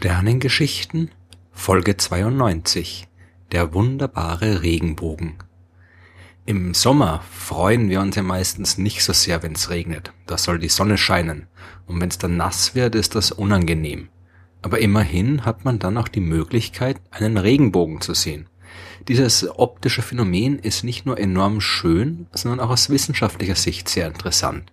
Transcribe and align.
Sternengeschichten 0.00 1.10
Folge 1.52 1.94
92 1.94 3.06
Der 3.52 3.74
wunderbare 3.74 4.62
Regenbogen 4.62 5.34
Im 6.46 6.72
Sommer 6.72 7.22
freuen 7.30 7.90
wir 7.90 8.00
uns 8.00 8.16
ja 8.16 8.22
meistens 8.22 8.78
nicht 8.78 9.04
so 9.04 9.12
sehr, 9.12 9.42
wenn's 9.42 9.68
regnet. 9.68 10.14
Da 10.24 10.38
soll 10.38 10.58
die 10.58 10.70
Sonne 10.70 10.96
scheinen. 10.96 11.48
Und 11.84 12.00
wenn's 12.00 12.16
dann 12.16 12.38
nass 12.38 12.74
wird, 12.74 12.94
ist 12.94 13.14
das 13.14 13.30
unangenehm. 13.30 14.08
Aber 14.62 14.78
immerhin 14.78 15.44
hat 15.44 15.66
man 15.66 15.78
dann 15.78 15.98
auch 15.98 16.08
die 16.08 16.20
Möglichkeit, 16.20 16.98
einen 17.10 17.36
Regenbogen 17.36 18.00
zu 18.00 18.14
sehen. 18.14 18.48
Dieses 19.06 19.46
optische 19.58 20.00
Phänomen 20.00 20.58
ist 20.58 20.82
nicht 20.82 21.04
nur 21.04 21.18
enorm 21.18 21.60
schön, 21.60 22.26
sondern 22.32 22.60
auch 22.60 22.70
aus 22.70 22.88
wissenschaftlicher 22.88 23.54
Sicht 23.54 23.90
sehr 23.90 24.06
interessant. 24.06 24.72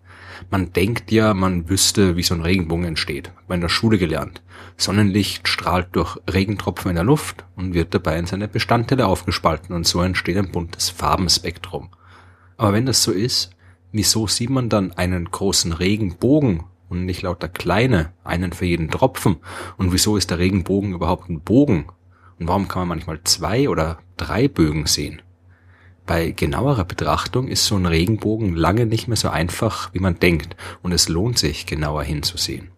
Man 0.50 0.73
denkt 0.73 1.12
ja, 1.12 1.34
man 1.34 1.70
wüsste, 1.70 2.16
wie 2.16 2.23
so 2.23 2.34
ein 2.34 2.41
Regenbogen 2.41 2.86
entsteht. 2.86 3.30
Hat 3.30 3.50
man 3.50 3.58
in 3.58 3.62
der 3.62 3.70
Schule 3.70 3.98
gelernt. 3.98 4.41
Sonnenlicht 4.78 5.48
strahlt 5.48 5.90
durch 5.94 6.18
Regentropfen 6.30 6.90
in 6.90 6.95
der 6.95 7.04
Luft 7.04 7.45
und 7.55 7.73
wird 7.73 7.94
dabei 7.94 8.18
in 8.20 8.26
seine 8.26 8.48
Bestandteile 8.48 9.08
aufgespalten 9.08 9.76
und 9.76 9.88
so 9.88 10.02
entsteht 10.02 10.38
ein 10.38 10.52
buntes 10.52 10.90
Farbenspektrum. 10.90 11.90
Aber 12.58 12.73
wenn 12.73 12.86
das 12.86 13.04
so 13.04 13.12
ist, 13.12 13.52
wieso 13.92 14.28
sieht 14.28 14.50
man 14.50 14.70
dann 14.70 14.92
einen 14.92 15.30
großen 15.30 15.73
Regenbogen 15.73 16.64
und 16.90 17.06
nicht 17.06 17.22
lauter 17.22 17.48
kleine, 17.48 18.14
einen 18.23 18.54
für 18.54 18.66
jeden 18.66 18.90
Tropfen? 18.90 19.38
Und 19.78 19.94
wieso 19.94 20.17
ist 20.17 20.30
der 20.31 20.40
Regenbogen 20.40 20.94
überhaupt 20.94 21.30
ein 21.30 21.42
Bogen? 21.42 21.88
Und 22.39 22.48
warum 22.48 22.67
kann 22.67 22.81
man 22.81 22.89
manchmal 22.89 23.20
zwei 23.23 23.70
oder 23.70 24.00
drei 24.16 24.48
Bögen 24.48 24.86
sehen? 24.86 25.22
Bei 26.08 26.31
genauerer 26.31 26.86
Betrachtung 26.86 27.50
ist 27.50 27.66
so 27.66 27.75
ein 27.75 27.86
Regenbogen 27.86 28.55
lange 28.55 28.86
nicht 28.86 29.09
mehr 29.09 29.17
so 29.17 29.27
einfach, 29.27 29.94
wie 29.94 30.00
man 30.00 30.17
denkt, 30.17 30.55
und 30.81 30.94
es 30.94 31.09
lohnt 31.09 31.38
sich, 31.38 31.66
genauer 31.66 32.02
hinzusehen. 32.03 32.69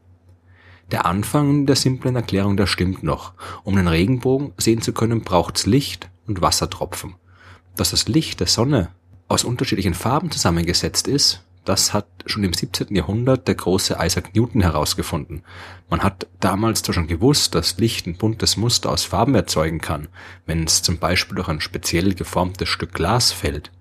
Der 0.90 1.06
Anfang 1.06 1.68
der 1.68 1.76
simplen 1.76 2.16
Erklärung, 2.16 2.58
der 2.58 2.66
stimmt 2.66 3.04
noch. 3.04 3.34
Um 3.64 3.76
den 3.76 3.88
Regenbogen 3.88 4.54
sehen 4.58 4.82
zu 4.82 4.94
können, 4.94 5.22
braucht's 5.22 5.68
Licht 5.68 6.10
und 6.26 6.42
Wassertropfen. 6.42 7.16
Dass 7.76 7.92
das 7.92 8.08
Licht 8.08 8.40
der 8.40 8.48
Sonne 8.48 8.90
aus 9.28 9.44
unterschiedlichen 9.44 9.94
Farben 9.94 10.32
zusammengesetzt 10.32 11.08
ist, 11.08 11.44
das 11.70 11.94
hat 11.94 12.08
schon 12.26 12.44
im 12.44 12.52
17. 12.52 12.96
Jahrhundert 12.96 13.48
der 13.48 13.54
große 13.54 13.98
Isaac 14.00 14.36
Newton 14.36 14.62
herausgefunden. 14.62 15.44
Man 15.88 16.02
hat 16.02 16.26
damals 16.40 16.82
zwar 16.82 16.96
schon 16.96 17.06
gewusst, 17.06 17.54
dass 17.54 17.78
Licht 17.78 18.08
ein 18.08 18.18
buntes 18.18 18.58
Muster 18.58 18.90
aus 18.90 19.04
Farben 19.04 19.36
erzeugen 19.36 19.80
kann, 19.80 20.08
wenn 20.48 20.64
es 20.64 20.82
zum 20.82 20.98
Beispiel 20.98 21.36
durch 21.36 21.48
ein 21.48 21.62
speziell 21.62 22.16
geformtes 22.16 22.70
Stück 22.70 22.94
Glas 22.94 23.32
fällt. 23.32 23.72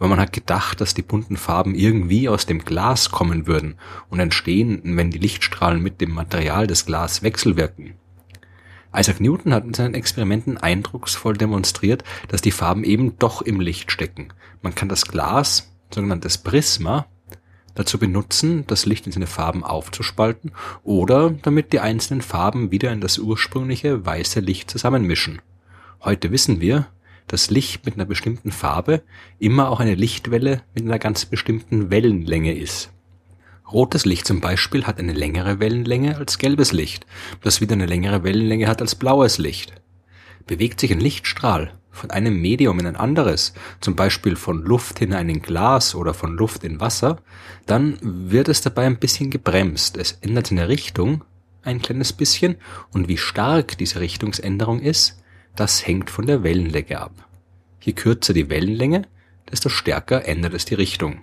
Aber 0.00 0.08
man 0.08 0.18
hat 0.18 0.32
gedacht, 0.32 0.80
dass 0.80 0.94
die 0.94 1.02
bunten 1.02 1.36
Farben 1.36 1.76
irgendwie 1.76 2.28
aus 2.28 2.46
dem 2.46 2.64
Glas 2.64 3.12
kommen 3.12 3.46
würden 3.46 3.76
und 4.10 4.18
entstehen, 4.18 4.80
wenn 4.82 5.12
die 5.12 5.18
Lichtstrahlen 5.18 5.80
mit 5.80 6.00
dem 6.00 6.10
Material 6.10 6.66
des 6.66 6.84
Glas 6.84 7.22
wechselwirken. 7.22 7.94
Isaac 8.92 9.20
Newton 9.20 9.54
hat 9.54 9.64
in 9.64 9.72
seinen 9.72 9.94
Experimenten 9.94 10.58
eindrucksvoll 10.58 11.36
demonstriert, 11.36 12.02
dass 12.26 12.42
die 12.42 12.50
Farben 12.50 12.82
eben 12.82 13.16
doch 13.20 13.40
im 13.40 13.60
Licht 13.60 13.92
stecken. 13.92 14.32
Man 14.62 14.74
kann 14.74 14.88
das 14.88 15.06
Glas, 15.06 15.70
sogenanntes 15.94 16.38
Prisma, 16.38 17.06
dazu 17.76 17.98
benutzen, 17.98 18.64
das 18.66 18.86
Licht 18.86 19.06
in 19.06 19.12
seine 19.12 19.28
Farben 19.28 19.62
aufzuspalten 19.62 20.50
oder 20.82 21.30
damit 21.30 21.72
die 21.72 21.80
einzelnen 21.80 22.22
Farben 22.22 22.72
wieder 22.72 22.92
in 22.92 23.00
das 23.00 23.18
ursprüngliche 23.18 24.04
weiße 24.04 24.40
Licht 24.40 24.70
zusammenmischen. 24.70 25.40
Heute 26.02 26.32
wissen 26.32 26.60
wir, 26.60 26.88
dass 27.28 27.50
Licht 27.50 27.86
mit 27.86 27.94
einer 27.94 28.04
bestimmten 28.04 28.50
Farbe 28.50 29.02
immer 29.38 29.70
auch 29.70 29.80
eine 29.80 29.94
Lichtwelle 29.94 30.62
mit 30.74 30.84
einer 30.84 30.98
ganz 30.98 31.24
bestimmten 31.24 31.90
Wellenlänge 31.90 32.56
ist. 32.56 32.90
Rotes 33.70 34.04
Licht 34.04 34.26
zum 34.26 34.40
Beispiel 34.40 34.84
hat 34.84 34.98
eine 34.98 35.12
längere 35.12 35.58
Wellenlänge 35.58 36.16
als 36.16 36.38
gelbes 36.38 36.72
Licht, 36.72 37.04
das 37.42 37.60
wieder 37.60 37.72
eine 37.72 37.86
längere 37.86 38.22
Wellenlänge 38.22 38.68
hat 38.68 38.80
als 38.80 38.94
blaues 38.94 39.38
Licht. 39.38 39.72
Bewegt 40.46 40.78
sich 40.78 40.92
ein 40.92 41.00
Lichtstrahl 41.00 41.72
von 41.96 42.10
einem 42.10 42.40
Medium 42.40 42.78
in 42.78 42.86
ein 42.86 42.96
anderes, 42.96 43.54
zum 43.80 43.96
Beispiel 43.96 44.36
von 44.36 44.62
Luft 44.62 45.00
in 45.00 45.12
ein 45.12 45.42
Glas 45.42 45.94
oder 45.94 46.14
von 46.14 46.36
Luft 46.36 46.62
in 46.62 46.80
Wasser, 46.80 47.18
dann 47.66 47.98
wird 48.02 48.48
es 48.48 48.60
dabei 48.60 48.86
ein 48.86 48.98
bisschen 48.98 49.30
gebremst. 49.30 49.96
Es 49.96 50.12
ändert 50.20 50.48
seine 50.48 50.68
Richtung 50.68 51.24
ein 51.62 51.82
kleines 51.82 52.12
bisschen 52.12 52.56
und 52.92 53.08
wie 53.08 53.16
stark 53.16 53.76
diese 53.78 54.00
Richtungsänderung 54.00 54.80
ist, 54.80 55.22
das 55.56 55.86
hängt 55.86 56.10
von 56.10 56.26
der 56.26 56.42
Wellenlänge 56.42 57.00
ab. 57.00 57.12
Je 57.80 57.92
kürzer 57.92 58.34
die 58.34 58.50
Wellenlänge, 58.50 59.02
desto 59.50 59.68
stärker 59.68 60.26
ändert 60.26 60.54
es 60.54 60.64
die 60.64 60.74
Richtung. 60.74 61.22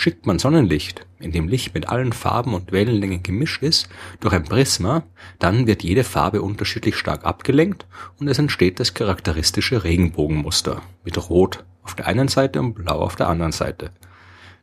Schickt 0.00 0.24
man 0.24 0.38
Sonnenlicht, 0.38 1.04
in 1.18 1.30
dem 1.30 1.46
Licht 1.46 1.74
mit 1.74 1.90
allen 1.90 2.14
Farben 2.14 2.54
und 2.54 2.72
Wellenlängen 2.72 3.22
gemischt 3.22 3.62
ist, 3.62 3.90
durch 4.20 4.32
ein 4.32 4.44
Prisma, 4.44 5.02
dann 5.38 5.66
wird 5.66 5.82
jede 5.82 6.04
Farbe 6.04 6.40
unterschiedlich 6.40 6.96
stark 6.96 7.26
abgelenkt 7.26 7.86
und 8.18 8.26
es 8.26 8.38
entsteht 8.38 8.80
das 8.80 8.94
charakteristische 8.94 9.84
Regenbogenmuster 9.84 10.80
mit 11.04 11.28
Rot 11.28 11.64
auf 11.82 11.96
der 11.96 12.06
einen 12.06 12.28
Seite 12.28 12.60
und 12.60 12.72
Blau 12.72 12.98
auf 12.98 13.14
der 13.14 13.28
anderen 13.28 13.52
Seite. 13.52 13.90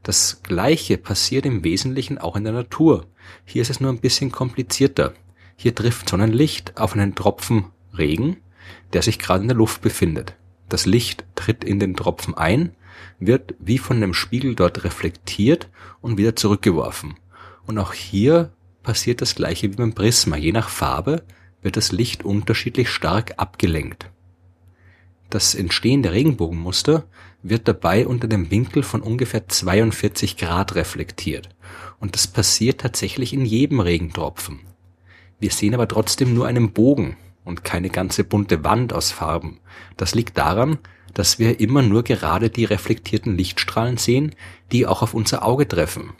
Das 0.01 0.41
gleiche 0.41 0.97
passiert 0.97 1.45
im 1.45 1.63
Wesentlichen 1.63 2.17
auch 2.17 2.35
in 2.35 2.43
der 2.43 2.53
Natur. 2.53 3.05
Hier 3.45 3.61
ist 3.61 3.69
es 3.69 3.79
nur 3.79 3.91
ein 3.91 3.99
bisschen 3.99 4.31
komplizierter. 4.31 5.13
Hier 5.55 5.75
trifft 5.75 6.09
Sonnenlicht 6.09 6.77
auf 6.77 6.93
einen 6.93 7.13
Tropfen 7.13 7.65
Regen, 7.95 8.37
der 8.93 9.03
sich 9.03 9.19
gerade 9.19 9.43
in 9.43 9.49
der 9.49 9.57
Luft 9.57 9.83
befindet. 9.83 10.33
Das 10.69 10.85
Licht 10.85 11.25
tritt 11.35 11.63
in 11.63 11.79
den 11.79 11.95
Tropfen 11.95 12.33
ein, 12.35 12.75
wird 13.19 13.55
wie 13.59 13.77
von 13.77 13.97
einem 13.97 14.13
Spiegel 14.13 14.55
dort 14.55 14.83
reflektiert 14.83 15.69
und 16.01 16.17
wieder 16.17 16.35
zurückgeworfen. 16.35 17.15
Und 17.65 17.77
auch 17.77 17.93
hier 17.93 18.51
passiert 18.83 19.21
das 19.21 19.35
gleiche 19.35 19.71
wie 19.71 19.75
beim 19.75 19.93
Prisma. 19.93 20.37
Je 20.37 20.51
nach 20.51 20.69
Farbe 20.69 21.23
wird 21.61 21.77
das 21.77 21.91
Licht 21.91 22.23
unterschiedlich 22.23 22.89
stark 22.89 23.33
abgelenkt. 23.37 24.09
Das 25.29 25.55
Entstehen 25.55 26.03
der 26.03 26.13
Regenbogenmuster 26.13 27.05
wird 27.43 27.67
dabei 27.67 28.07
unter 28.07 28.27
dem 28.27 28.49
Winkel 28.49 28.83
von 28.83 29.01
ungefähr 29.01 29.47
42 29.47 30.37
Grad 30.37 30.75
reflektiert. 30.75 31.49
Und 31.99 32.15
das 32.15 32.27
passiert 32.27 32.81
tatsächlich 32.81 33.33
in 33.33 33.45
jedem 33.45 33.79
Regentropfen. 33.79 34.61
Wir 35.39 35.51
sehen 35.51 35.73
aber 35.73 35.87
trotzdem 35.87 36.33
nur 36.33 36.47
einen 36.47 36.71
Bogen 36.71 37.17
und 37.47 37.63
keine 37.63 37.89
ganze 37.89 38.23
bunte 38.23 38.63
Wand 38.63 38.93
aus 38.93 39.11
Farben. 39.11 39.59
Das 39.95 40.13
liegt 40.13 40.37
daran, 40.37 40.77
dass 41.13 41.39
wir 41.39 41.59
immer 41.59 41.81
nur 41.81 42.03
gerade 42.03 42.49
die 42.49 42.65
reflektierten 42.65 43.35
Lichtstrahlen 43.35 43.97
sehen, 43.97 44.35
die 44.71 44.85
auch 44.85 45.01
auf 45.01 45.13
unser 45.13 45.43
Auge 45.43 45.67
treffen. 45.67 46.11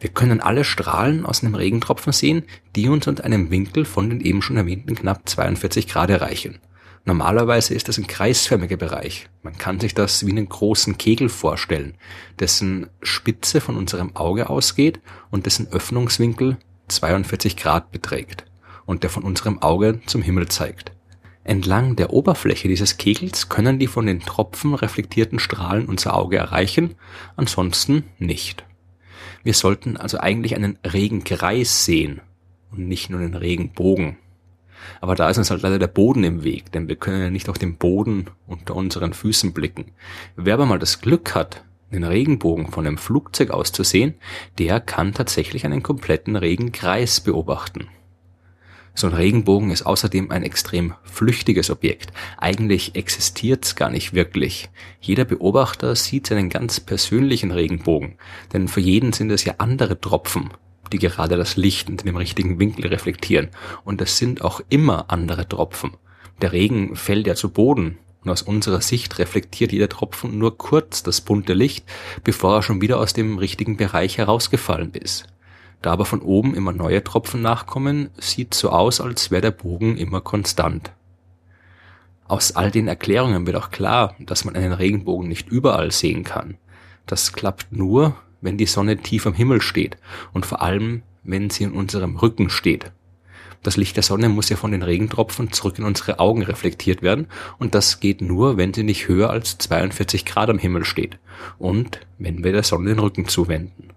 Wir 0.00 0.10
können 0.10 0.40
alle 0.40 0.64
Strahlen 0.64 1.24
aus 1.24 1.42
einem 1.42 1.54
Regentropfen 1.54 2.12
sehen, 2.12 2.42
die 2.76 2.88
uns 2.88 3.06
unter 3.06 3.24
einem 3.24 3.50
Winkel 3.50 3.86
von 3.86 4.10
den 4.10 4.20
eben 4.20 4.42
schon 4.42 4.58
erwähnten 4.58 4.96
knapp 4.96 5.26
42 5.26 5.88
Grad 5.88 6.10
erreichen. 6.10 6.58
Normalerweise 7.06 7.74
ist 7.74 7.88
das 7.88 7.98
ein 7.98 8.06
kreisförmiger 8.06 8.76
Bereich. 8.76 9.28
Man 9.42 9.56
kann 9.56 9.78
sich 9.78 9.94
das 9.94 10.26
wie 10.26 10.30
einen 10.30 10.48
großen 10.48 10.98
Kegel 10.98 11.28
vorstellen, 11.28 11.94
dessen 12.38 12.88
Spitze 13.02 13.60
von 13.60 13.76
unserem 13.76 14.16
Auge 14.16 14.50
ausgeht 14.50 15.00
und 15.30 15.46
dessen 15.46 15.68
Öffnungswinkel 15.70 16.56
42 16.88 17.56
Grad 17.56 17.92
beträgt 17.92 18.44
und 18.86 19.02
der 19.02 19.10
von 19.10 19.22
unserem 19.22 19.62
Auge 19.62 20.00
zum 20.06 20.22
Himmel 20.22 20.48
zeigt. 20.48 20.92
Entlang 21.44 21.94
der 21.94 22.12
Oberfläche 22.12 22.68
dieses 22.68 22.96
Kegels 22.96 23.50
können 23.50 23.78
die 23.78 23.86
von 23.86 24.06
den 24.06 24.20
Tropfen 24.20 24.74
reflektierten 24.74 25.38
Strahlen 25.38 25.86
unser 25.86 26.16
Auge 26.16 26.38
erreichen, 26.38 26.94
ansonsten 27.36 28.04
nicht. 28.18 28.64
Wir 29.42 29.52
sollten 29.52 29.98
also 29.98 30.18
eigentlich 30.18 30.56
einen 30.56 30.78
Regenkreis 30.84 31.84
sehen 31.84 32.22
und 32.70 32.88
nicht 32.88 33.10
nur 33.10 33.20
einen 33.20 33.34
Regenbogen. 33.34 34.16
Aber 35.02 35.14
da 35.14 35.28
ist 35.28 35.38
uns 35.38 35.50
halt 35.50 35.62
leider 35.62 35.78
der 35.78 35.86
Boden 35.86 36.24
im 36.24 36.44
Weg, 36.44 36.72
denn 36.72 36.88
wir 36.88 36.96
können 36.96 37.20
ja 37.20 37.30
nicht 37.30 37.50
auf 37.50 37.58
den 37.58 37.76
Boden 37.76 38.30
unter 38.46 38.74
unseren 38.74 39.12
Füßen 39.12 39.52
blicken. 39.52 39.92
Wer 40.36 40.54
aber 40.54 40.66
mal 40.66 40.78
das 40.78 41.00
Glück 41.00 41.34
hat, 41.34 41.64
den 41.92 42.04
Regenbogen 42.04 42.70
von 42.70 42.86
einem 42.86 42.98
Flugzeug 42.98 43.50
aus 43.50 43.70
zu 43.70 43.82
sehen, 43.84 44.14
der 44.58 44.80
kann 44.80 45.12
tatsächlich 45.12 45.64
einen 45.64 45.82
kompletten 45.82 46.36
Regenkreis 46.36 47.20
beobachten. 47.20 47.88
So 48.96 49.08
ein 49.08 49.12
Regenbogen 49.12 49.72
ist 49.72 49.84
außerdem 49.84 50.30
ein 50.30 50.44
extrem 50.44 50.94
flüchtiges 51.02 51.68
Objekt. 51.68 52.12
Eigentlich 52.38 52.94
existiert's 52.94 53.74
gar 53.74 53.90
nicht 53.90 54.14
wirklich. 54.14 54.70
Jeder 55.00 55.24
Beobachter 55.24 55.96
sieht 55.96 56.28
seinen 56.28 56.48
ganz 56.48 56.78
persönlichen 56.78 57.50
Regenbogen, 57.50 58.14
denn 58.52 58.68
für 58.68 58.80
jeden 58.80 59.12
sind 59.12 59.32
es 59.32 59.44
ja 59.44 59.54
andere 59.58 60.00
Tropfen, 60.00 60.50
die 60.92 60.98
gerade 60.98 61.36
das 61.36 61.56
Licht 61.56 61.88
in 61.88 61.96
dem 61.96 62.16
richtigen 62.16 62.60
Winkel 62.60 62.86
reflektieren. 62.86 63.48
Und 63.82 64.00
es 64.00 64.16
sind 64.16 64.42
auch 64.42 64.60
immer 64.68 65.10
andere 65.10 65.48
Tropfen. 65.48 65.96
Der 66.40 66.52
Regen 66.52 66.94
fällt 66.94 67.26
ja 67.26 67.34
zu 67.34 67.48
Boden 67.48 67.98
und 68.22 68.30
aus 68.30 68.42
unserer 68.42 68.80
Sicht 68.80 69.18
reflektiert 69.18 69.72
jeder 69.72 69.88
Tropfen 69.88 70.38
nur 70.38 70.56
kurz 70.56 71.02
das 71.02 71.20
bunte 71.20 71.52
Licht, 71.52 71.84
bevor 72.22 72.56
er 72.56 72.62
schon 72.62 72.80
wieder 72.80 73.00
aus 73.00 73.12
dem 73.12 73.38
richtigen 73.38 73.76
Bereich 73.76 74.18
herausgefallen 74.18 74.92
ist. 74.94 75.26
Da 75.84 75.92
aber 75.92 76.06
von 76.06 76.22
oben 76.22 76.54
immer 76.54 76.72
neue 76.72 77.04
Tropfen 77.04 77.42
nachkommen, 77.42 78.08
sieht 78.16 78.54
so 78.54 78.70
aus, 78.70 79.02
als 79.02 79.30
wäre 79.30 79.42
der 79.42 79.50
Bogen 79.50 79.98
immer 79.98 80.22
konstant. 80.22 80.92
Aus 82.26 82.56
all 82.56 82.70
den 82.70 82.88
Erklärungen 82.88 83.46
wird 83.46 83.56
auch 83.56 83.70
klar, 83.70 84.16
dass 84.18 84.46
man 84.46 84.56
einen 84.56 84.72
Regenbogen 84.72 85.28
nicht 85.28 85.50
überall 85.50 85.90
sehen 85.90 86.24
kann. 86.24 86.56
Das 87.04 87.34
klappt 87.34 87.70
nur, 87.70 88.16
wenn 88.40 88.56
die 88.56 88.64
Sonne 88.64 88.96
tief 88.96 89.26
am 89.26 89.34
Himmel 89.34 89.60
steht 89.60 89.98
und 90.32 90.46
vor 90.46 90.62
allem, 90.62 91.02
wenn 91.22 91.50
sie 91.50 91.64
in 91.64 91.72
unserem 91.72 92.16
Rücken 92.16 92.48
steht. 92.48 92.90
Das 93.62 93.76
Licht 93.76 93.96
der 93.96 94.04
Sonne 94.04 94.30
muss 94.30 94.48
ja 94.48 94.56
von 94.56 94.72
den 94.72 94.82
Regentropfen 94.82 95.52
zurück 95.52 95.78
in 95.78 95.84
unsere 95.84 96.18
Augen 96.18 96.40
reflektiert 96.40 97.02
werden 97.02 97.26
und 97.58 97.74
das 97.74 98.00
geht 98.00 98.22
nur, 98.22 98.56
wenn 98.56 98.72
sie 98.72 98.84
nicht 98.84 99.06
höher 99.06 99.28
als 99.28 99.58
42 99.58 100.24
Grad 100.24 100.48
am 100.48 100.58
Himmel 100.58 100.86
steht 100.86 101.18
und 101.58 102.00
wenn 102.16 102.42
wir 102.42 102.52
der 102.52 102.62
Sonne 102.62 102.88
den 102.88 103.00
Rücken 103.00 103.28
zuwenden. 103.28 103.90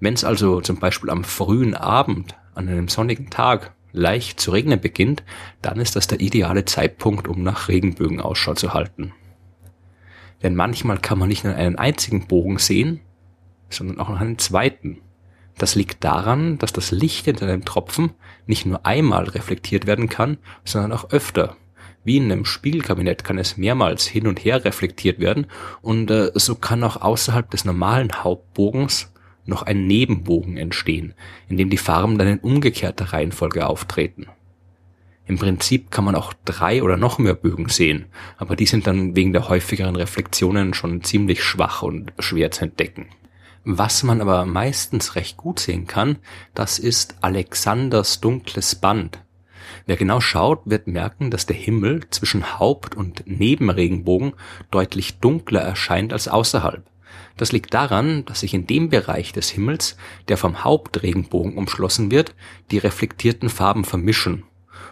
Wenn 0.00 0.14
es 0.14 0.24
also 0.24 0.60
zum 0.62 0.78
Beispiel 0.78 1.10
am 1.10 1.24
frühen 1.24 1.74
Abend 1.74 2.34
an 2.54 2.68
einem 2.68 2.88
sonnigen 2.88 3.30
Tag 3.30 3.74
leicht 3.92 4.40
zu 4.40 4.50
regnen 4.50 4.80
beginnt, 4.80 5.22
dann 5.62 5.78
ist 5.78 5.94
das 5.94 6.06
der 6.06 6.20
ideale 6.20 6.64
Zeitpunkt, 6.64 7.28
um 7.28 7.42
nach 7.42 7.68
Regenbögen 7.68 8.20
Ausschau 8.20 8.54
zu 8.54 8.72
halten. 8.72 9.12
Denn 10.42 10.54
manchmal 10.54 10.98
kann 10.98 11.18
man 11.18 11.28
nicht 11.28 11.44
nur 11.44 11.54
einen 11.54 11.76
einzigen 11.76 12.26
Bogen 12.26 12.58
sehen, 12.58 13.00
sondern 13.68 14.00
auch 14.00 14.08
noch 14.08 14.20
einen 14.20 14.38
zweiten. 14.38 15.02
Das 15.58 15.74
liegt 15.74 16.02
daran, 16.02 16.56
dass 16.56 16.72
das 16.72 16.90
Licht 16.90 17.26
in 17.26 17.38
einem 17.40 17.66
Tropfen 17.66 18.12
nicht 18.46 18.64
nur 18.64 18.86
einmal 18.86 19.24
reflektiert 19.24 19.86
werden 19.86 20.08
kann, 20.08 20.38
sondern 20.64 20.92
auch 20.92 21.10
öfter. 21.10 21.56
Wie 22.02 22.16
in 22.16 22.32
einem 22.32 22.46
Spiegelkabinett 22.46 23.24
kann 23.24 23.36
es 23.36 23.58
mehrmals 23.58 24.06
hin 24.06 24.26
und 24.26 24.42
her 24.42 24.64
reflektiert 24.64 25.20
werden 25.20 25.46
und 25.82 26.10
äh, 26.10 26.30
so 26.34 26.54
kann 26.54 26.82
auch 26.82 27.02
außerhalb 27.02 27.50
des 27.50 27.66
normalen 27.66 28.10
Hauptbogens 28.24 29.12
noch 29.50 29.62
ein 29.62 29.86
Nebenbogen 29.86 30.56
entstehen, 30.56 31.12
in 31.48 31.58
dem 31.58 31.68
die 31.68 31.76
Farben 31.76 32.16
dann 32.16 32.28
in 32.28 32.38
umgekehrter 32.38 33.12
Reihenfolge 33.12 33.66
auftreten. 33.66 34.26
Im 35.26 35.38
Prinzip 35.38 35.90
kann 35.90 36.04
man 36.04 36.16
auch 36.16 36.32
drei 36.44 36.82
oder 36.82 36.96
noch 36.96 37.18
mehr 37.18 37.34
Bögen 37.34 37.68
sehen, 37.68 38.06
aber 38.38 38.56
die 38.56 38.66
sind 38.66 38.86
dann 38.86 39.14
wegen 39.14 39.32
der 39.32 39.48
häufigeren 39.48 39.94
Reflexionen 39.94 40.74
schon 40.74 41.04
ziemlich 41.04 41.44
schwach 41.44 41.82
und 41.82 42.12
schwer 42.18 42.50
zu 42.50 42.64
entdecken. 42.64 43.06
Was 43.62 44.02
man 44.02 44.20
aber 44.20 44.46
meistens 44.46 45.14
recht 45.14 45.36
gut 45.36 45.60
sehen 45.60 45.86
kann, 45.86 46.16
das 46.54 46.78
ist 46.78 47.16
Alexanders 47.20 48.20
dunkles 48.20 48.74
Band. 48.74 49.22
Wer 49.86 49.96
genau 49.96 50.20
schaut, 50.20 50.62
wird 50.64 50.88
merken, 50.88 51.30
dass 51.30 51.46
der 51.46 51.56
Himmel 51.56 52.08
zwischen 52.10 52.58
Haupt- 52.58 52.96
und 52.96 53.22
Nebenregenbogen 53.26 54.32
deutlich 54.72 55.20
dunkler 55.20 55.60
erscheint 55.60 56.12
als 56.12 56.26
außerhalb. 56.26 56.89
Das 57.40 57.52
liegt 57.52 57.72
daran, 57.72 58.26
dass 58.26 58.40
sich 58.40 58.52
in 58.52 58.66
dem 58.66 58.90
Bereich 58.90 59.32
des 59.32 59.48
Himmels, 59.48 59.96
der 60.28 60.36
vom 60.36 60.62
Hauptregenbogen 60.62 61.56
umschlossen 61.56 62.10
wird, 62.10 62.34
die 62.70 62.76
reflektierten 62.76 63.48
Farben 63.48 63.84
vermischen 63.86 64.42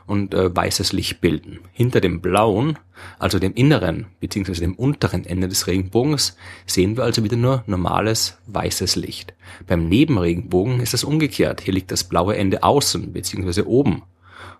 und 0.06 0.32
äh, 0.32 0.56
weißes 0.56 0.94
Licht 0.94 1.20
bilden. 1.20 1.58
Hinter 1.74 2.00
dem 2.00 2.22
blauen, 2.22 2.78
also 3.18 3.38
dem 3.38 3.52
inneren 3.52 4.06
bzw. 4.20 4.60
dem 4.60 4.76
unteren 4.76 5.26
Ende 5.26 5.48
des 5.48 5.66
Regenbogens, 5.66 6.38
sehen 6.64 6.96
wir 6.96 7.04
also 7.04 7.22
wieder 7.22 7.36
nur 7.36 7.64
normales 7.66 8.38
weißes 8.46 8.96
Licht. 8.96 9.34
Beim 9.66 9.86
Nebenregenbogen 9.86 10.80
ist 10.80 10.94
es 10.94 11.04
umgekehrt. 11.04 11.60
Hier 11.60 11.74
liegt 11.74 11.90
das 11.90 12.04
blaue 12.04 12.34
Ende 12.38 12.62
außen 12.62 13.12
bzw. 13.12 13.60
oben 13.64 14.04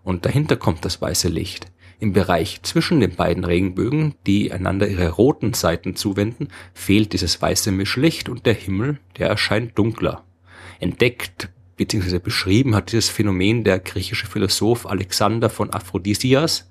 und 0.05 0.27
dahinter 0.27 0.57
kommt 0.57 0.85
das 0.85 1.01
weiße 1.01 1.29
Licht. 1.29 1.73
Im 2.01 2.13
Bereich 2.13 2.63
zwischen 2.63 3.01
den 3.01 3.17
beiden 3.17 3.45
Regenbögen, 3.45 4.15
die 4.27 4.53
einander 4.53 4.87
ihre 4.87 5.09
roten 5.11 5.53
Seiten 5.53 5.97
zuwenden, 5.97 6.49
fehlt 6.73 7.13
dieses 7.13 7.43
weiße 7.43 7.73
Mischlicht 7.73 8.29
und 8.29 8.47
der 8.47 8.55
Himmel, 8.55 8.99
der 9.19 9.29
erscheint 9.29 9.77
dunkler. 9.77 10.25
Entdeckt 10.79 11.51
beziehungsweise 11.77 12.21
beschrieben 12.21 12.75
hat 12.75 12.93
dieses 12.93 13.09
Phänomen 13.09 13.65
der 13.65 13.79
griechische 13.79 14.27
Philosoph 14.27 14.87
Alexander 14.87 15.49
von 15.49 15.73
Aphrodisias 15.73 16.69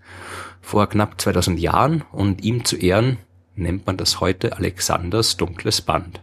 vor 0.62 0.88
knapp 0.88 1.20
2000 1.20 1.60
Jahren 1.60 2.04
und 2.12 2.44
ihm 2.44 2.64
zu 2.64 2.78
Ehren 2.78 3.18
nennt 3.56 3.86
man 3.88 3.98
das 3.98 4.20
heute 4.20 4.56
Alexanders 4.58 5.36
dunkles 5.38 5.82
Band. 5.82 6.22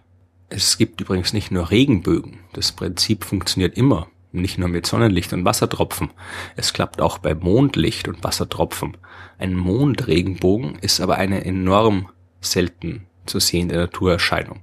Es 0.48 0.78
gibt 0.78 1.00
übrigens 1.00 1.32
nicht 1.32 1.50
nur 1.50 1.70
Regenbögen. 1.70 2.38
Das 2.52 2.72
Prinzip 2.72 3.24
funktioniert 3.24 3.76
immer. 3.76 4.06
Nicht 4.36 4.58
nur 4.58 4.68
mit 4.68 4.84
Sonnenlicht 4.84 5.32
und 5.32 5.44
Wassertropfen. 5.44 6.10
Es 6.56 6.72
klappt 6.72 7.00
auch 7.00 7.18
bei 7.18 7.36
Mondlicht 7.36 8.08
und 8.08 8.24
Wassertropfen. 8.24 8.96
Ein 9.38 9.54
Mondregenbogen 9.54 10.74
ist 10.80 11.00
aber 11.00 11.18
eine 11.18 11.44
enorm 11.44 12.08
selten 12.40 13.06
zu 13.26 13.38
sehende 13.38 13.76
Naturerscheinung. 13.76 14.58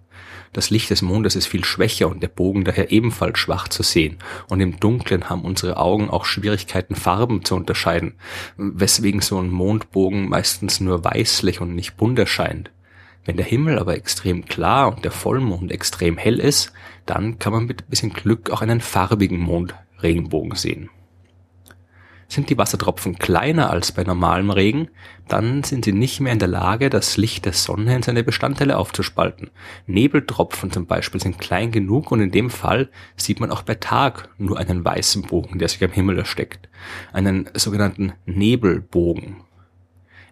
Das 0.51 0.71
Licht 0.71 0.89
des 0.89 1.01
Mondes 1.01 1.37
ist 1.37 1.47
viel 1.47 1.63
schwächer 1.63 2.09
und 2.09 2.21
der 2.21 2.27
Bogen 2.27 2.65
daher 2.65 2.91
ebenfalls 2.91 3.39
schwach 3.39 3.69
zu 3.69 3.81
sehen. 3.81 4.17
Und 4.49 4.59
im 4.59 4.77
Dunkeln 4.77 5.29
haben 5.29 5.45
unsere 5.45 5.77
Augen 5.77 6.09
auch 6.09 6.25
Schwierigkeiten, 6.25 6.95
Farben 6.95 7.45
zu 7.45 7.55
unterscheiden, 7.55 8.15
weswegen 8.57 9.21
so 9.21 9.39
ein 9.39 9.49
Mondbogen 9.49 10.27
meistens 10.27 10.81
nur 10.81 11.05
weißlich 11.05 11.61
und 11.61 11.75
nicht 11.75 11.95
bunt 11.95 12.19
erscheint. 12.19 12.71
Wenn 13.25 13.37
der 13.37 13.45
Himmel 13.45 13.77
aber 13.77 13.95
extrem 13.95 14.45
klar 14.45 14.87
und 14.87 15.05
der 15.05 15.11
Vollmond 15.11 15.71
extrem 15.71 16.17
hell 16.17 16.39
ist, 16.39 16.73
dann 17.05 17.37
kann 17.37 17.53
man 17.53 17.65
mit 17.65 17.83
ein 17.83 17.89
bisschen 17.89 18.13
Glück 18.13 18.49
auch 18.49 18.61
einen 18.61 18.81
farbigen 18.81 19.39
Mondregenbogen 19.39 20.55
sehen. 20.55 20.89
Sind 22.27 22.49
die 22.49 22.57
Wassertropfen 22.57 23.19
kleiner 23.19 23.69
als 23.69 23.91
bei 23.91 24.05
normalem 24.05 24.51
Regen, 24.51 24.87
dann 25.27 25.63
sind 25.63 25.83
sie 25.83 25.91
nicht 25.91 26.21
mehr 26.21 26.31
in 26.31 26.39
der 26.39 26.47
Lage, 26.47 26.89
das 26.89 27.17
Licht 27.17 27.43
der 27.43 27.51
Sonne 27.51 27.93
in 27.93 28.03
seine 28.03 28.23
Bestandteile 28.23 28.77
aufzuspalten. 28.77 29.49
Nebeltropfen 29.85 30.71
zum 30.71 30.85
Beispiel 30.85 31.19
sind 31.19 31.39
klein 31.39 31.71
genug 31.71 32.09
und 32.09 32.21
in 32.21 32.31
dem 32.31 32.49
Fall 32.49 32.89
sieht 33.17 33.41
man 33.41 33.51
auch 33.51 33.63
bei 33.63 33.75
Tag 33.75 34.29
nur 34.37 34.57
einen 34.57 34.83
weißen 34.85 35.23
Bogen, 35.23 35.59
der 35.59 35.67
sich 35.67 35.83
am 35.83 35.91
Himmel 35.91 36.17
ersteckt. 36.19 36.69
Einen 37.11 37.49
sogenannten 37.53 38.13
Nebelbogen. 38.25 39.41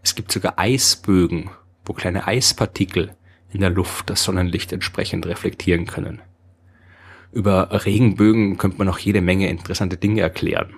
Es 0.01 0.15
gibt 0.15 0.31
sogar 0.31 0.53
Eisbögen, 0.57 1.49
wo 1.89 1.93
kleine 1.93 2.27
Eispartikel 2.27 3.15
in 3.51 3.61
der 3.61 3.71
Luft 3.71 4.11
das 4.11 4.23
Sonnenlicht 4.23 4.71
entsprechend 4.71 5.25
reflektieren 5.25 5.87
können. 5.87 6.21
Über 7.31 7.83
Regenbögen 7.85 8.59
könnte 8.59 8.77
man 8.77 8.87
noch 8.87 8.99
jede 8.99 9.21
Menge 9.21 9.49
interessante 9.49 9.97
Dinge 9.97 10.21
erklären. 10.21 10.75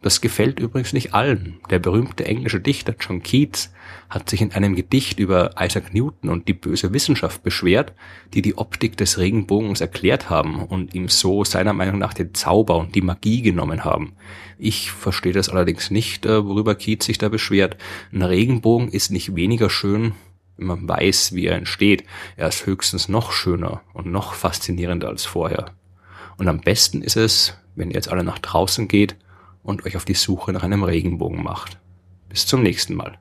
Das 0.00 0.20
gefällt 0.20 0.58
übrigens 0.58 0.92
nicht 0.92 1.14
allen. 1.14 1.60
Der 1.70 1.78
berühmte 1.78 2.24
englische 2.24 2.60
Dichter 2.60 2.94
John 2.98 3.22
Keats 3.22 3.72
hat 4.10 4.28
sich 4.28 4.40
in 4.40 4.52
einem 4.52 4.74
Gedicht 4.74 5.20
über 5.20 5.50
Isaac 5.60 5.94
Newton 5.94 6.28
und 6.28 6.48
die 6.48 6.54
böse 6.54 6.92
Wissenschaft 6.92 7.44
beschwert, 7.44 7.92
die 8.34 8.42
die 8.42 8.58
Optik 8.58 8.96
des 8.96 9.18
Regenbogens 9.18 9.80
erklärt 9.80 10.28
haben 10.28 10.64
und 10.64 10.94
ihm 10.94 11.08
so 11.08 11.44
seiner 11.44 11.72
Meinung 11.72 11.98
nach 11.98 12.14
den 12.14 12.34
Zauber 12.34 12.78
und 12.78 12.94
die 12.96 13.02
Magie 13.02 13.42
genommen 13.42 13.84
haben. 13.84 14.14
Ich 14.58 14.90
verstehe 14.90 15.32
das 15.32 15.50
allerdings 15.50 15.90
nicht, 15.90 16.26
äh, 16.26 16.44
worüber 16.44 16.74
Keats 16.74 17.06
sich 17.06 17.18
da 17.18 17.28
beschwert. 17.28 17.76
Ein 18.12 18.22
Regenbogen 18.22 18.88
ist 18.88 19.12
nicht 19.12 19.36
weniger 19.36 19.70
schön, 19.70 20.14
man 20.56 20.88
weiß, 20.88 21.34
wie 21.34 21.46
er 21.46 21.56
entsteht. 21.56 22.04
Er 22.36 22.48
ist 22.48 22.66
höchstens 22.66 23.08
noch 23.08 23.32
schöner 23.32 23.82
und 23.92 24.06
noch 24.06 24.34
faszinierender 24.34 25.08
als 25.08 25.24
vorher. 25.24 25.66
Und 26.36 26.48
am 26.48 26.60
besten 26.60 27.02
ist 27.02 27.16
es, 27.16 27.56
wenn 27.74 27.90
ihr 27.90 27.96
jetzt 27.96 28.10
alle 28.10 28.24
nach 28.24 28.38
draußen 28.38 28.88
geht 28.88 29.16
und 29.62 29.84
euch 29.84 29.96
auf 29.96 30.04
die 30.04 30.14
Suche 30.14 30.52
nach 30.52 30.62
einem 30.62 30.84
Regenbogen 30.84 31.42
macht. 31.42 31.78
Bis 32.28 32.46
zum 32.46 32.62
nächsten 32.62 32.94
Mal. 32.94 33.18